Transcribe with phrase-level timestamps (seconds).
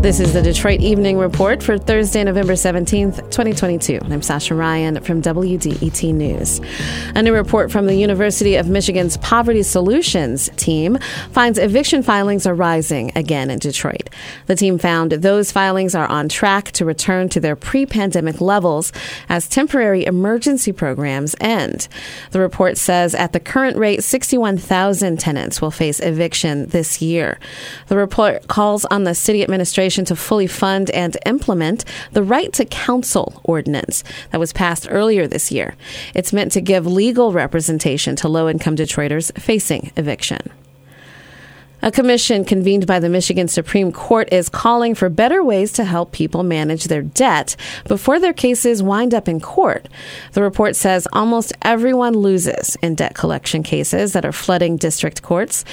[0.00, 3.98] This is the Detroit Evening Report for Thursday, November 17th, 2022.
[4.02, 6.58] I'm Sasha Ryan from WDET News.
[7.14, 10.96] A new report from the University of Michigan's Poverty Solutions team
[11.32, 14.08] finds eviction filings are rising again in Detroit.
[14.46, 18.94] The team found those filings are on track to return to their pre pandemic levels
[19.28, 21.88] as temporary emergency programs end.
[22.30, 27.38] The report says at the current rate, 61,000 tenants will face eviction this year.
[27.88, 32.64] The report calls on the city administration to fully fund and implement the Right to
[32.64, 35.74] Counsel ordinance that was passed earlier this year.
[36.14, 40.50] It's meant to give legal representation to low income Detroiters facing eviction.
[41.82, 46.12] A commission convened by the Michigan Supreme Court is calling for better ways to help
[46.12, 47.56] people manage their debt
[47.88, 49.88] before their cases wind up in court.
[50.32, 55.64] The report says almost everyone loses in debt collection cases that are flooding district courts.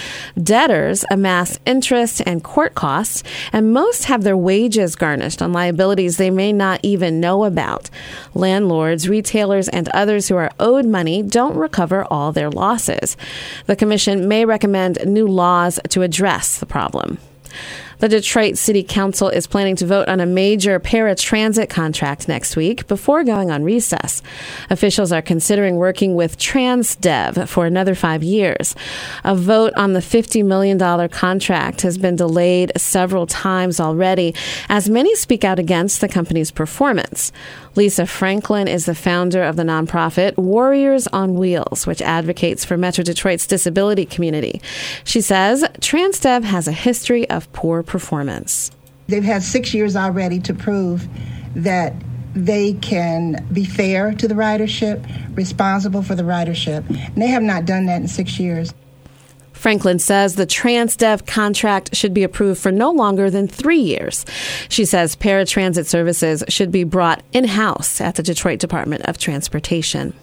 [0.42, 3.22] Debtors amass interest and court costs,
[3.52, 7.90] and most have their wages garnished on liabilities they may not even know about.
[8.34, 13.18] Landlords, retailers, and others who are owed money don't recover all their losses.
[13.66, 17.18] The commission may recommend new laws to to address the problem.
[18.00, 22.86] The Detroit City Council is planning to vote on a major paratransit contract next week
[22.88, 24.22] before going on recess.
[24.70, 28.76] Officials are considering working with Transdev for another five years.
[29.24, 30.78] A vote on the $50 million
[31.10, 34.36] contract has been delayed several times already,
[34.70, 37.32] as many speak out against the company's performance.
[37.76, 43.04] Lisa Franklin is the founder of the nonprofit Warriors on Wheels, which advocates for Metro
[43.04, 44.62] Detroit's disability community.
[45.04, 48.72] She says Transdev has a history of poor performance.
[49.08, 51.08] They've had six years already to prove
[51.56, 51.94] that
[52.36, 55.04] they can be fair to the ridership,
[55.36, 56.88] responsible for the ridership.
[56.90, 58.74] And they have not done that in six years.
[59.54, 64.24] Franklin says the Transdev contract should be approved for no longer than three years.
[64.70, 70.14] She says paratransit services should be brought in house at the Detroit Department of Transportation.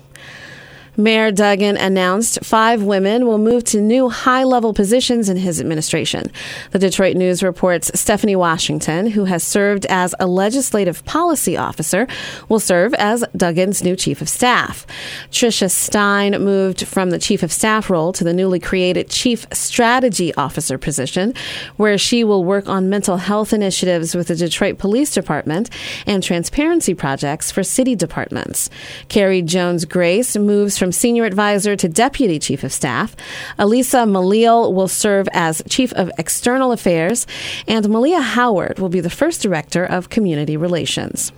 [0.97, 6.31] Mayor Duggan announced five women will move to new high level positions in his administration.
[6.71, 12.07] The Detroit News reports Stephanie Washington, who has served as a legislative policy officer,
[12.49, 14.87] will serve as Duggan's new chief of staff.
[15.33, 20.33] Tricia Stein moved from the chief of staff role to the newly created chief strategy
[20.35, 21.35] officer position,
[21.77, 25.71] where she will work on mental health initiatives with the Detroit Police Department
[26.07, 28.71] and transparency projects for city departments.
[29.09, 33.17] Carrie Jones Grace moves from senior advisor to deputy chief of staff.
[33.59, 37.27] Elisa Malil will serve as chief of external affairs,
[37.67, 41.33] and Malia Howard will be the first director of community relations.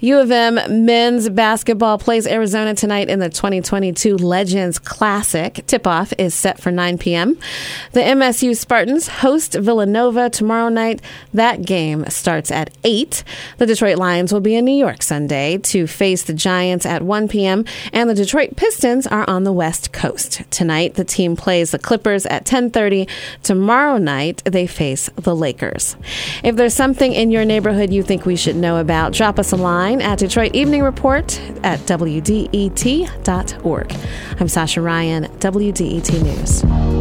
[0.00, 5.60] U of M men's basketball plays Arizona tonight in the 2022 Legends Classic.
[5.66, 7.36] Tip off is set for 9 p.m.
[7.94, 11.02] The MSU Spartans host Villanova tomorrow night.
[11.34, 13.24] That game starts at 8.
[13.56, 17.26] The Detroit Lions will be in New York Sunday to face the Giants at 1
[17.26, 17.64] p.m.
[17.92, 20.42] And the Detroit Pistons are on the West Coast.
[20.52, 23.08] Tonight, the team plays the Clippers at 10:30.
[23.42, 25.96] Tomorrow night, they face the Lakers.
[26.44, 29.56] If there's something in your neighborhood you think we should know about, drop us a
[29.56, 32.46] line online at Detroit Evening Report at WDET.org.
[34.38, 36.97] I'm Sasha Ryan, WDET News.